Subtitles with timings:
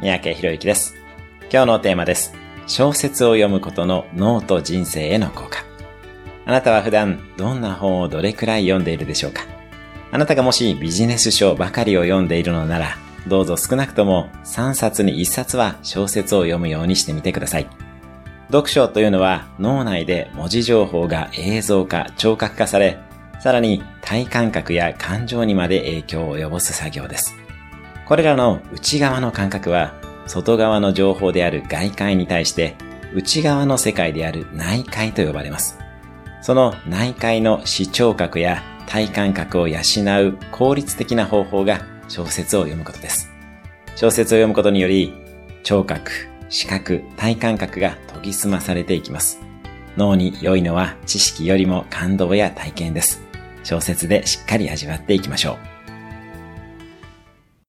[0.00, 0.94] 三宅博之です。
[1.50, 2.32] 今日のテーマです。
[2.68, 5.64] 小説を読むことの脳と人生への効果。
[6.46, 9.42] あなたは普段どんな本をどれくらい読んでいるでしょうか
[10.12, 12.96] あなたがもしビジネス書ばかりを読んでいるのなら、
[13.26, 17.66] どうぞ少なくとも3冊に1冊は小説を読むようにしてみてください。
[18.52, 22.98] 読書というのは脳内で文字情報が映像化、聴覚化され、
[23.40, 27.47] さらに体感覚や感情にまで影響を及ぼす作業です。
[28.08, 29.92] これらの内側の感覚は
[30.26, 32.74] 外側の情報である外界に対して
[33.14, 35.78] 内側の世界である内界と呼ばれます。
[36.40, 39.80] その内界の視聴覚や体感覚を養
[40.26, 43.30] う効率的な方法が小説を読むことです。
[43.94, 45.12] 小説を読むことにより
[45.62, 46.10] 聴覚、
[46.48, 49.38] 視覚、体感覚が研ぎ澄まされていきます。
[49.98, 53.20] 脳に良いのは知識よりも感動や体験です。
[53.64, 55.77] 小説でしっかり味わっていきましょう。